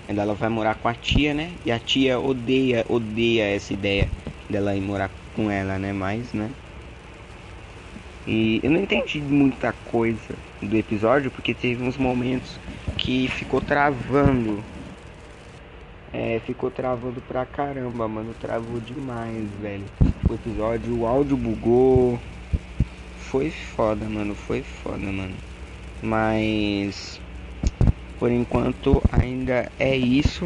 Ainda 0.07 0.21
ela 0.21 0.35
vai 0.35 0.49
morar 0.49 0.75
com 0.75 0.87
a 0.87 0.95
tia, 0.95 1.33
né? 1.33 1.57
E 1.65 1.71
a 1.71 1.79
tia 1.79 2.19
odeia, 2.19 2.83
odeia 2.87 3.45
essa 3.55 3.73
ideia 3.73 4.11
dela 4.49 4.75
ir 4.75 4.81
morar 4.81 5.11
com 5.33 5.49
ela, 5.49 5.79
né? 5.79 5.91
Mas, 5.93 6.33
né? 6.33 6.55
E 8.25 8.59
eu 8.61 8.69
não 8.69 8.79
entendi 8.79 9.19
muita 9.19 9.73
coisa 9.73 10.35
do 10.61 10.77
episódio 10.77 11.31
porque 11.31 11.53
teve 11.53 11.83
uns 11.83 11.97
momentos 11.97 12.59
que 12.97 13.27
ficou 13.27 13.59
travando. 13.59 14.63
É, 16.13 16.39
ficou 16.45 16.69
travando 16.69 17.21
pra 17.21 17.45
caramba, 17.45 18.07
mano. 18.07 18.33
Travou 18.39 18.79
demais, 18.79 19.49
velho. 19.61 19.85
O 20.29 20.33
episódio, 20.33 20.99
o 20.99 21.07
áudio 21.07 21.35
bugou. 21.35 22.19
Foi 23.17 23.49
foda, 23.49 24.05
mano. 24.05 24.35
Foi 24.35 24.61
foda, 24.61 24.99
mano. 25.11 25.35
Mas 26.03 27.19
por 28.21 28.29
enquanto 28.29 29.01
ainda 29.11 29.71
é 29.79 29.97
isso. 29.97 30.45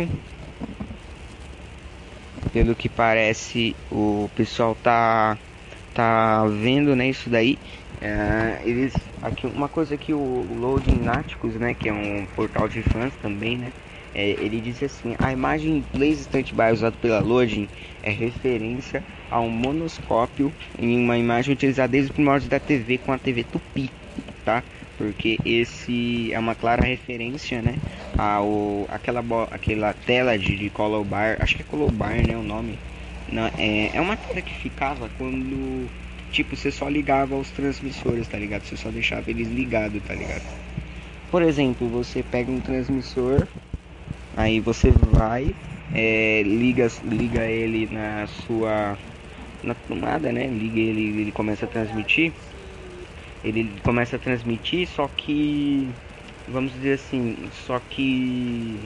Pelo 2.54 2.74
que 2.74 2.88
parece, 2.88 3.76
o 3.92 4.30
pessoal 4.34 4.78
tá 4.82 5.38
tá 5.96 6.46
vendo, 6.48 6.96
né, 6.96 7.10
isso 7.10 7.30
daí. 7.30 7.60
É, 8.02 8.62
eles 8.64 8.94
aqui 9.22 9.48
uma 9.48 9.70
coisa 9.70 9.98
que 9.98 10.14
o 10.14 10.54
Loading 10.54 11.00
Náticos, 11.02 11.56
né, 11.58 11.74
que 11.74 11.88
é 11.90 11.94
um 11.94 12.28
portal 12.28 12.68
de 12.68 12.84
fãs 12.84 13.18
também, 13.18 13.58
né, 13.58 13.74
é, 14.14 14.32
ele 14.44 14.62
diz 14.62 14.84
assim: 14.84 15.16
a 15.20 15.32
imagem 15.32 15.88
Blaze 15.94 16.22
Standby 16.22 16.74
usada 16.74 16.98
pela 16.98 17.22
Loading 17.22 17.70
é 18.04 18.12
referência 18.12 19.06
a 19.30 19.40
um 19.42 19.50
monoscópio 19.50 20.56
em 20.78 21.00
uma 21.04 21.18
imagem 21.18 21.54
utilizada 21.54 21.90
desde 21.92 22.12
os 22.12 22.14
primórdios 22.16 22.50
da 22.50 22.60
TV 22.60 23.00
com 23.00 23.12
a 23.14 23.20
TV 23.20 23.44
Tupi, 23.46 23.96
tá? 24.44 24.66
Porque 24.98 25.42
esse 25.46 26.32
é 26.34 26.40
uma 26.40 26.56
clara 26.56 26.84
referência, 26.86 27.62
né, 27.62 27.82
ao 28.18 28.86
aquela 28.90 29.22
aquela 29.52 29.94
tela 29.94 30.38
de, 30.38 30.58
de 30.58 30.70
Color 30.72 31.06
Bar, 31.06 31.38
acho 31.42 31.56
que 31.56 31.62
é 31.62 31.66
Color 31.66 31.92
Bar, 31.92 32.24
né, 32.26 32.38
o 32.38 32.44
nome 32.44 32.82
é, 33.58 33.92
é 33.94 34.02
uma 34.02 34.16
tela 34.16 34.42
que 34.42 34.54
ficava 34.54 35.10
quando, 35.18 35.90
tipo, 36.32 36.56
você 36.56 36.72
só 36.72 36.88
ligava 36.88 37.36
os 37.36 37.50
transmissores, 37.52 38.28
tá 38.28 38.38
ligado? 38.38 38.64
Você 38.64 38.78
só 38.78 38.90
deixava 38.90 39.30
eles 39.30 39.48
ligados, 39.48 40.02
tá 40.04 40.14
ligado? 40.14 40.44
Por 41.32 41.42
exemplo, 41.42 41.88
você 41.90 42.24
pega 42.24 42.52
um 42.52 42.60
transmissor, 42.60 43.48
aí 44.38 44.60
você 44.60 44.92
vai, 44.92 45.54
é, 45.94 46.44
liga, 46.44 46.88
liga 47.04 47.46
ele 47.46 47.88
na 47.92 48.28
sua 48.28 48.98
na 49.64 49.74
tomada, 49.74 50.32
né? 50.32 50.48
Liga 50.48 50.80
ele, 50.80 51.22
ele 51.22 51.32
começa 51.32 51.66
a 51.66 51.68
transmitir. 51.68 52.32
Ele 53.44 53.70
começa 53.84 54.16
a 54.16 54.20
transmitir, 54.20 54.88
só 54.88 55.08
que 55.08 55.90
vamos 56.48 56.72
dizer 56.74 56.94
assim, 56.94 57.36
só 57.66 57.80
que 57.80 58.80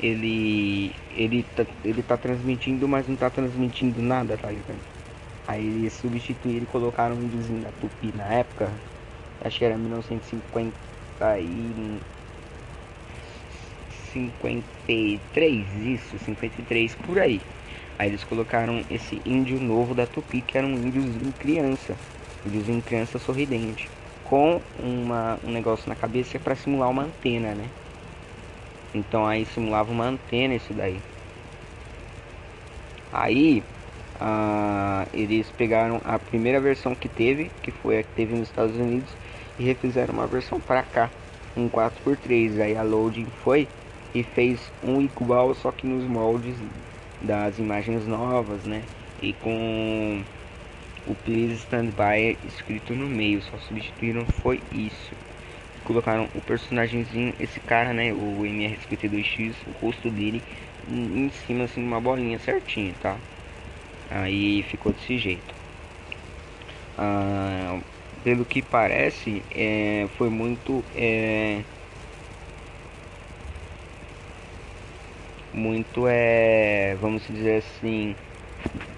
ele 0.00 0.92
ele 1.16 1.44
tá, 1.56 1.64
ele 1.84 2.02
tá 2.02 2.16
transmitindo, 2.16 2.88
mas 2.88 3.06
não 3.08 3.16
tá 3.16 3.30
transmitindo 3.30 4.00
nada, 4.02 4.36
tá 4.36 4.48
ligado? 4.48 4.78
Aí 5.46 5.66
eles 5.66 5.92
substituíram 5.92 6.64
e 6.64 6.66
colocaram 6.66 7.16
um 7.16 7.22
índiozinho 7.22 7.62
da 7.62 7.70
Tupi 7.80 8.12
na 8.16 8.24
época, 8.24 8.70
acho 9.44 9.58
que 9.58 9.64
era 9.64 9.76
1950 9.76 10.74
e 11.38 12.00
53, 14.12 15.66
isso, 15.84 16.18
53 16.18 16.94
por 16.94 17.18
aí. 17.18 17.40
Aí 17.98 18.08
eles 18.08 18.24
colocaram 18.24 18.84
esse 18.90 19.20
índio 19.24 19.60
novo 19.60 19.94
da 19.94 20.06
Tupi, 20.06 20.40
que 20.40 20.56
era 20.56 20.66
um 20.66 20.74
índiozinho 20.74 21.32
criança, 21.38 21.96
índiozinho 22.44 22.82
criança 22.82 23.18
sorridente, 23.18 23.88
com 24.24 24.60
uma, 24.78 25.38
um 25.44 25.50
negócio 25.50 25.88
na 25.88 25.94
cabeça 25.94 26.38
para 26.38 26.56
simular 26.56 26.90
uma 26.90 27.04
antena, 27.04 27.54
né? 27.54 27.68
Então 28.94 29.26
aí 29.26 29.44
simulava 29.44 29.90
uma 29.90 30.04
antena 30.04 30.54
isso 30.54 30.72
daí. 30.72 31.00
Aí 33.12 33.62
ah, 34.20 35.06
eles 35.12 35.50
pegaram 35.50 36.00
a 36.04 36.18
primeira 36.18 36.60
versão 36.60 36.94
que 36.94 37.08
teve, 37.08 37.50
que 37.62 37.70
foi 37.70 37.98
a 37.98 38.02
que 38.02 38.12
teve 38.14 38.34
nos 38.34 38.48
Estados 38.48 38.76
Unidos, 38.76 39.10
e 39.58 39.64
refizeram 39.64 40.14
uma 40.14 40.26
versão 40.26 40.60
para 40.60 40.82
cá, 40.82 41.10
um 41.56 41.68
4x3. 41.68 42.60
Aí 42.60 42.76
a 42.76 42.82
loading 42.82 43.26
foi 43.42 43.68
e 44.14 44.22
fez 44.22 44.60
um 44.82 45.00
igual, 45.00 45.54
só 45.54 45.72
que 45.72 45.86
nos 45.86 46.04
moldes 46.04 46.56
das 47.20 47.58
imagens 47.58 48.06
novas, 48.06 48.64
né? 48.64 48.82
E 49.20 49.32
com 49.32 50.22
o 51.06 51.14
Please 51.16 51.54
Stand 51.54 51.90
By 51.90 52.38
escrito 52.46 52.94
no 52.94 53.06
meio, 53.06 53.42
só 53.42 53.58
substituíram 53.58 54.24
foi 54.42 54.60
isso. 54.72 55.14
Colocaram 55.84 56.28
o 56.34 56.40
personagemzinho, 56.40 57.34
esse 57.38 57.60
cara, 57.60 57.92
né? 57.92 58.12
O 58.12 58.42
MR52X, 58.42 59.54
o 59.66 59.70
rosto 59.72 60.10
dele 60.10 60.42
em 60.88 61.30
cima 61.30 61.64
assim 61.64 61.82
uma 61.82 62.00
bolinha 62.00 62.38
certinho, 62.38 62.94
tá? 63.00 63.16
Aí 64.10 64.62
ficou 64.64 64.92
desse 64.92 65.18
jeito. 65.18 65.54
Ah, 66.96 67.80
pelo 68.22 68.44
que 68.44 68.62
parece, 68.62 69.42
é, 69.50 70.06
foi 70.16 70.30
muito 70.30 70.82
é, 70.94 71.62
muito 75.52 76.06
é 76.08 76.96
vamos 76.96 77.26
dizer 77.26 77.56
assim 77.56 78.14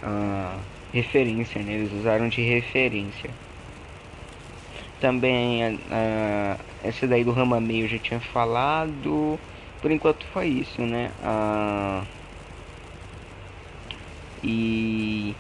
uh, 0.02 0.60
referência 0.92 1.62
né? 1.62 1.74
eles 1.74 1.92
usaram 1.92 2.28
de 2.28 2.40
referência 2.42 3.30
também 5.00 5.76
uh, 5.76 6.64
essa 6.82 7.06
daí 7.08 7.24
do 7.24 7.32
rama 7.32 7.60
meio 7.60 7.88
já 7.88 7.98
tinha 7.98 8.20
falado. 8.20 9.40
Por 9.80 9.90
enquanto 9.90 10.26
foi 10.26 10.48
isso 10.48 10.82
né? 10.86 11.12
Uh, 11.20 12.06
e 14.42 15.36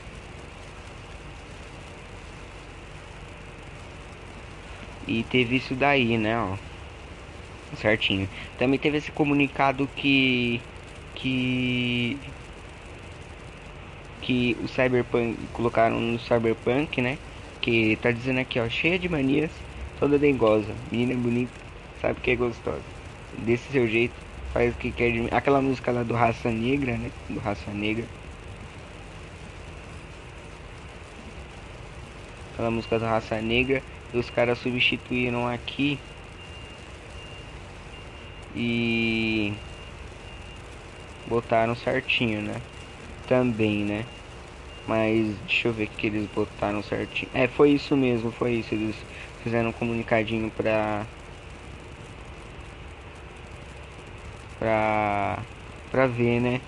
e 5.06 5.24
teve 5.24 5.56
isso 5.56 5.74
daí 5.74 6.18
né 6.18 6.38
ó 6.38 6.58
certinho. 7.76 8.28
Também 8.56 8.78
teve 8.78 8.98
esse 8.98 9.12
comunicado 9.12 9.88
que 9.88 10.66
que 11.14 12.34
que 14.20 14.56
o 14.58 14.66
Cyberpunk 14.68 15.48
colocaram 15.48 16.00
no 16.00 16.18
Cyberpunk, 16.18 17.00
né? 17.00 17.18
Que 17.66 17.96
tá 17.96 18.12
dizendo 18.12 18.38
aqui, 18.38 18.60
ó, 18.60 18.68
cheia 18.68 18.96
de 18.96 19.08
manias, 19.08 19.50
toda 19.98 20.20
dengosa, 20.20 20.72
menina 20.92 21.20
bonita, 21.20 21.52
sabe 22.00 22.20
que 22.20 22.30
é 22.30 22.36
gostosa. 22.36 22.80
Desse 23.44 23.72
seu 23.72 23.88
jeito, 23.88 24.14
faz 24.52 24.72
o 24.72 24.78
que 24.78 24.92
quer 24.92 25.10
de 25.10 25.18
mim. 25.18 25.28
Aquela 25.32 25.60
música 25.60 25.90
lá 25.90 26.04
do 26.04 26.14
Raça 26.14 26.48
Negra, 26.48 26.96
né? 26.96 27.10
Do 27.28 27.40
Raça 27.40 27.72
Negra. 27.72 28.04
Aquela 32.52 32.70
música 32.70 33.00
do 33.00 33.04
Raça 33.04 33.42
Negra. 33.42 33.82
E 34.14 34.16
os 34.16 34.30
caras 34.30 34.58
substituíram 34.60 35.48
aqui. 35.48 35.98
E 38.54 39.52
botaram 41.28 41.74
certinho, 41.74 42.42
né? 42.42 42.62
Também, 43.26 43.84
né? 43.84 44.06
Mas 44.86 45.40
deixa 45.40 45.68
eu 45.68 45.74
ver 45.74 45.88
que 45.88 46.06
eles 46.06 46.26
botaram 46.26 46.82
certinho. 46.82 47.30
É, 47.34 47.48
foi 47.48 47.72
isso 47.72 47.96
mesmo, 47.96 48.30
foi 48.32 48.54
isso. 48.54 48.74
Eles 48.74 48.96
fizeram 49.38 49.70
um 49.70 49.72
comunicadinho 49.72 50.50
pra. 50.52 51.06
Pra. 54.58 55.46
Pra 55.90 56.06
ver, 56.06 56.40
né? 56.40 56.60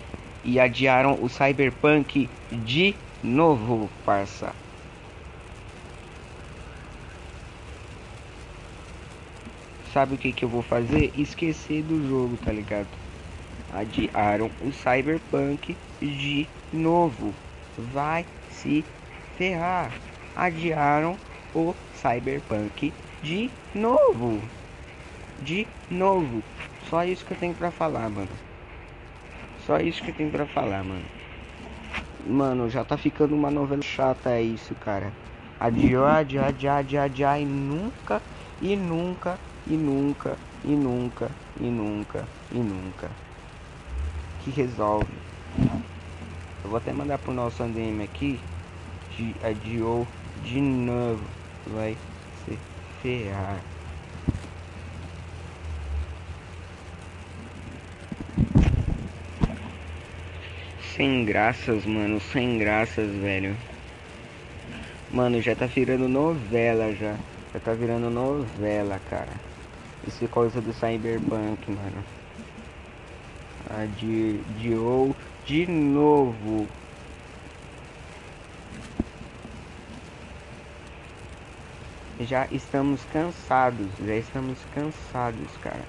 E 0.45 0.59
adiaram 0.61 1.23
o 1.23 1.29
Cyberpunk 1.29 2.31
de 2.51 2.95
novo, 3.23 3.91
parça. 4.05 4.55
Sabe 9.93 10.15
o 10.15 10.19
que 10.19 10.33
que 10.33 10.45
eu 10.45 10.49
vou 10.49 10.63
fazer? 10.63 11.11
Esquecer 11.15 11.83
do 11.83 12.01
jogo, 12.07 12.39
tá 12.39 12.53
ligado? 12.53 12.97
adiaram 13.69 14.51
o 14.61 14.73
Cyberpunk 14.73 15.77
de 16.01 16.49
novo. 16.73 17.35
Vai 17.79 18.27
se 18.51 18.85
ferrar. 19.37 19.93
Adiaram 20.35 21.17
o 21.55 21.75
Cyberpunk 21.95 22.93
de 23.23 23.51
novo. 23.75 24.41
De 25.43 25.67
novo. 25.91 26.43
Só 26.91 27.05
isso 27.05 27.25
que 27.25 27.33
eu 27.33 27.38
tenho 27.38 27.55
pra 27.55 27.71
falar, 27.71 28.09
mano. 28.09 28.29
Só 29.67 29.79
isso 29.79 30.03
que 30.03 30.11
eu 30.11 30.14
tenho 30.14 30.31
pra 30.31 30.47
falar, 30.47 30.83
mano. 30.83 31.05
Mano, 32.27 32.69
já 32.69 32.85
tá 32.85 32.97
ficando 32.97 33.35
uma 33.35 33.51
novela 33.51 33.83
chata 33.83 34.31
é 34.31 34.43
isso, 34.43 34.75
cara. 34.77 35.12
Adiou, 35.61 36.05
adiou, 36.05 36.45
adiou, 36.45 36.73
adiou, 36.73 37.03
adiou 37.03 37.37
e 37.37 37.45
nunca, 37.45 38.23
e 38.61 38.77
nunca, 38.77 39.38
e 39.67 39.77
nunca, 39.77 40.37
e 40.64 40.71
nunca, 40.71 41.31
e 41.61 41.64
nunca, 41.64 42.25
e 42.53 42.59
nunca 42.59 43.09
que 44.49 44.51
resolve. 44.51 45.28
Eu 46.69 46.73
vou 46.73 46.77
até 46.77 46.93
mandar 46.93 47.17
pro 47.17 47.33
nosso 47.33 47.63
ADM 47.63 48.03
aqui. 48.05 48.39
De, 49.17 49.35
adiou 49.43 50.07
de 50.45 50.61
novo. 50.61 51.25
Vai 51.69 51.97
se 52.45 52.59
ferrar. 53.01 53.59
Sem 60.95 61.25
graças, 61.25 61.87
mano. 61.87 62.21
Sem 62.21 62.59
graças, 62.59 63.11
velho. 63.13 63.57
Mano, 65.11 65.41
já 65.41 65.57
tá 65.57 65.65
virando 65.65 66.07
novela 66.07 66.95
já. 66.95 67.17
Já 67.55 67.61
tá 67.61 67.73
virando 67.73 68.11
novela, 68.11 69.01
cara. 69.09 69.33
Isso 70.07 70.23
é 70.23 70.29
coisa 70.29 70.61
do 70.61 70.75
Cyberpunk, 70.75 71.71
mano 71.71 72.05
adiou 73.71 75.15
de 75.49 75.67
novo. 75.67 76.69
Já 82.21 82.47
estamos 82.51 83.01
cansados, 83.07 83.87
já 84.05 84.15
estamos 84.17 84.59
cansados, 84.75 85.57
cara. 85.63 85.87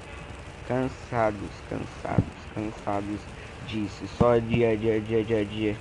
Cansados, 0.65 1.49
cansados, 1.69 2.23
cansados 2.55 3.19
disso. 3.67 4.07
Só 4.17 4.37
dia, 4.37 4.77
dia, 4.77 5.01
dia, 5.01 5.23
dia, 5.25 5.45
dia. 5.45 5.75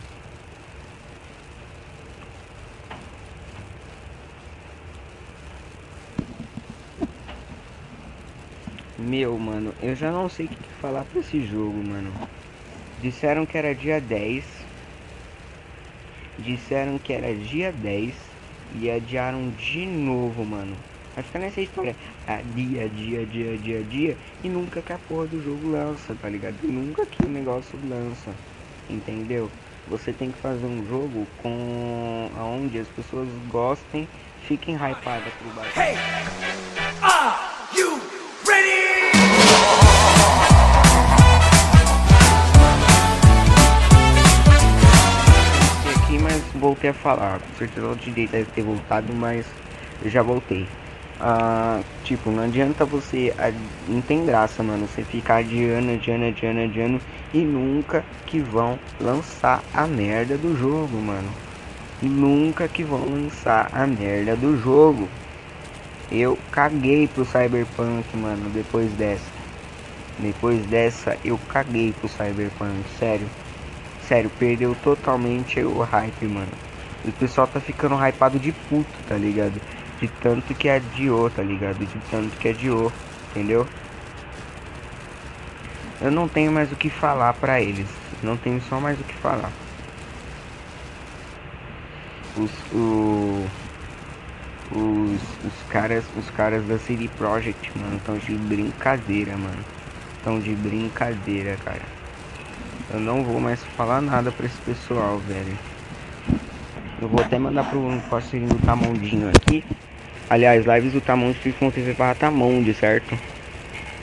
Meu, 8.98 9.38
mano, 9.38 9.72
eu 9.80 9.94
já 9.94 10.10
não 10.10 10.28
sei 10.28 10.46
o 10.46 10.48
que 10.48 10.68
falar 10.80 11.04
pra 11.04 11.20
esse 11.20 11.40
jogo, 11.46 11.78
mano. 11.78 12.12
Disseram 13.00 13.46
que 13.46 13.56
era 13.56 13.74
dia 13.74 14.00
10. 14.00 14.44
Disseram 16.38 16.98
que 16.98 17.12
era 17.12 17.34
dia 17.34 17.72
10. 17.72 18.14
E 18.80 18.90
adiaram 18.90 19.50
de 19.50 19.86
novo, 19.86 20.44
mano. 20.44 20.76
Vai 21.14 21.24
ficar 21.24 21.38
nessa 21.38 21.60
história. 21.60 21.96
Ah, 22.26 22.40
dia, 22.54 22.88
dia, 22.88 23.24
dia, 23.24 23.56
dia, 23.56 23.82
dia. 23.82 24.16
E 24.44 24.48
nunca 24.48 24.82
que 24.82 24.92
a 24.92 24.98
porra 24.98 25.26
do 25.26 25.42
jogo 25.42 25.70
lança, 25.70 26.14
tá 26.20 26.28
ligado? 26.28 26.56
E 26.62 26.66
nunca 26.66 27.06
que 27.06 27.24
o 27.24 27.28
negócio 27.28 27.78
lança. 27.88 28.32
Entendeu? 28.90 29.50
Você 29.88 30.12
tem 30.12 30.30
que 30.30 30.38
fazer 30.38 30.66
um 30.66 30.86
jogo 30.86 31.26
com 31.42 32.30
aonde 32.36 32.78
as 32.78 32.88
pessoas 32.88 33.28
gostem, 33.48 34.06
fiquem 34.46 34.74
hypadas 34.74 35.32
pro 35.34 35.48
bagulho. 35.50 35.72
Hey! 35.76 36.77
Voltei 46.58 46.90
a 46.90 46.94
falar. 46.94 47.40
Com 47.40 47.54
certeza 47.54 47.86
o 47.88 47.96
direito 47.96 48.32
deve 48.32 48.50
ter 48.50 48.62
voltado, 48.62 49.14
mas 49.14 49.56
eu 50.00 50.08
já 50.10 50.22
voltei. 50.22 50.76
Ah, 51.20 51.84
tipo, 52.02 52.30
não 52.30 52.44
adianta 52.44 52.84
você. 52.86 53.34
a- 53.38 53.50
Não 53.86 54.02
tem 54.02 54.24
graça, 54.24 54.62
mano. 54.62 54.86
Você 54.88 55.04
ficar 55.04 55.38
adiando, 55.38 55.92
adiando, 55.92 56.24
adiando, 56.26 56.60
adiando. 56.60 57.04
E 57.32 57.44
nunca 57.44 58.08
que 58.26 58.40
vão 58.40 58.80
lançar 58.98 59.68
a 59.72 59.86
merda 59.86 60.38
do 60.38 60.54
jogo, 60.54 61.00
mano. 61.02 61.36
E 62.00 62.08
nunca 62.10 62.68
que 62.68 62.84
vão 62.84 63.04
lançar 63.08 63.68
a 63.72 63.86
merda 63.86 64.36
do 64.36 64.56
jogo. 64.56 65.14
Eu 66.10 66.44
caguei 66.50 67.08
pro 67.08 67.24
Cyberpunk, 67.24 68.16
mano, 68.16 68.50
depois 68.50 68.94
dessa. 68.94 69.32
Depois 70.18 70.66
dessa, 70.66 71.18
eu 71.24 71.38
caguei 71.38 71.92
pro 71.94 72.08
Cyberpunk, 72.08 72.90
sério. 72.90 73.32
Sério, 74.08 74.30
perdeu 74.38 74.74
totalmente 74.82 75.60
o 75.60 75.82
hype, 75.82 76.26
mano. 76.28 76.48
O 77.04 77.12
pessoal 77.12 77.46
tá 77.46 77.60
ficando 77.60 77.94
hypado 77.94 78.38
de 78.38 78.52
puto, 78.52 78.88
tá 79.06 79.16
ligado? 79.16 79.60
De 80.00 80.08
tanto 80.08 80.54
que 80.54 80.66
adiou, 80.66 81.28
tá 81.28 81.42
ligado? 81.42 81.76
De 81.76 81.98
tanto 82.10 82.34
que 82.38 82.48
adiou, 82.48 82.90
entendeu? 83.30 83.66
Eu 86.00 86.10
não 86.10 86.26
tenho 86.26 86.50
mais 86.50 86.72
o 86.72 86.76
que 86.76 86.88
falar 86.88 87.34
pra 87.34 87.60
eles. 87.60 87.86
Não 88.22 88.34
tenho 88.38 88.62
só 88.62 88.80
mais 88.80 88.98
o 88.98 89.04
que 89.04 89.14
falar. 89.16 89.52
Os, 92.34 92.50
o, 92.72 93.46
os, 94.72 95.20
os 95.44 95.62
caras, 95.68 96.06
os 96.16 96.30
caras 96.30 96.64
da 96.66 96.78
CD 96.78 97.10
Projekt, 97.18 97.70
mano, 97.76 97.98
estão 97.98 98.16
de 98.16 98.32
brincadeira, 98.36 99.36
mano. 99.36 99.64
Estão 100.16 100.40
de 100.40 100.54
brincadeira, 100.54 101.58
cara. 101.62 101.97
Eu 102.90 103.00
não 103.00 103.22
vou 103.22 103.38
mais 103.38 103.62
falar 103.76 104.00
nada 104.00 104.32
pra 104.32 104.46
esse 104.46 104.58
pessoal, 104.62 105.18
velho. 105.18 105.58
Eu 107.00 107.08
vou 107.08 107.20
até 107.20 107.38
mandar 107.38 107.68
pro 107.68 108.02
parceirinho 108.08 108.54
do 108.54 108.66
Tamondinho 108.66 109.28
aqui. 109.28 109.62
Aliás, 110.30 110.64
lives 110.64 110.92
do 110.92 111.00
Tamonde 111.00 111.38
ficam 111.38 111.70
TV 111.70 111.94
para 111.94 112.14
Tamonde, 112.14 112.72
certo? 112.72 113.10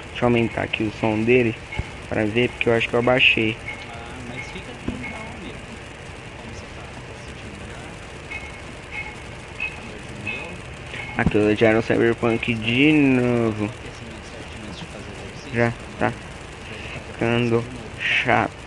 Deixa 0.10 0.24
eu 0.24 0.28
aumentar 0.28 0.64
aqui 0.64 0.84
o 0.84 0.92
som 1.00 1.22
dele 1.24 1.56
pra 2.08 2.26
ver, 2.26 2.50
porque 2.50 2.70
eu 2.70 2.74
acho 2.74 2.88
que 2.88 2.94
eu 2.94 3.00
abaixei. 3.00 3.58
Aquilo 11.18 11.56
já 11.56 11.70
era 11.70 11.80
um 11.80 11.82
Cyberpunk 11.82 12.54
de 12.54 12.92
novo. 12.92 13.70
Já 15.54 15.74
tá 15.98 16.14
ficando 17.12 17.64
chato. 18.00 18.65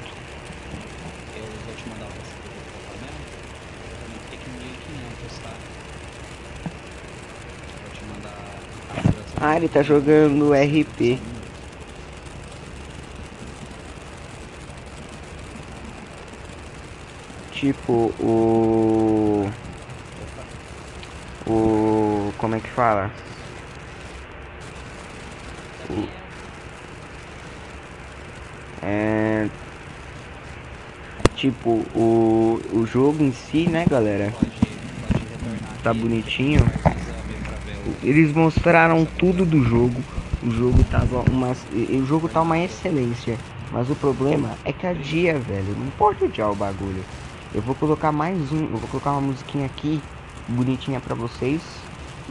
Ah, 9.41 9.57
ele 9.57 9.69
tá 9.69 9.83
jogando 9.83 10.53
RP. 10.53 11.21
Tipo, 17.53 18.13
o. 18.21 19.49
O. 21.47 22.33
Como 22.37 22.57
é 22.57 22.61
que 22.61 22.69
fala? 22.69 23.13
O, 25.89 26.09
é. 28.83 29.49
Tipo, 31.37 31.85
o, 31.95 32.61
o 32.73 32.87
jogo 32.87 33.23
em 33.23 33.33
si, 33.33 33.69
né, 33.69 33.85
galera? 33.89 34.33
Tá 35.85 35.95
bonitinho. 35.95 36.78
Eles 38.03 38.33
mostraram 38.33 39.05
tudo 39.05 39.45
do 39.45 39.63
jogo. 39.63 40.03
O 40.43 40.51
jogo 40.51 40.85
tava 40.85 41.25
uma. 41.31 41.57
O 41.73 42.07
jogo 42.07 42.29
tá 42.29 42.41
uma 42.41 42.59
excelência. 42.59 43.39
Mas 43.71 43.91
o 43.91 43.95
problema 43.95 44.57
é 44.65 44.73
que 44.73 44.87
adia, 44.87 45.39
velho. 45.39 45.77
Não 45.77 45.91
pode 45.99 46.25
adiar 46.25 46.51
o 46.51 46.55
bagulho. 46.55 47.05
Eu 47.55 47.63
vou 47.63 47.75
colocar 47.75 48.13
mais 48.13 48.51
um. 48.53 48.63
Eu 48.63 48.79
vou 48.79 48.89
colocar 48.89 49.13
uma 49.13 49.21
musiquinha 49.21 49.67
aqui. 49.67 50.01
Bonitinha 50.49 51.01
pra 51.01 51.15
vocês. 51.15 51.61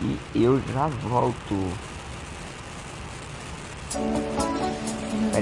E 0.01 0.43
eu 0.43 0.61
já 0.73 0.87
volto. 0.87 1.55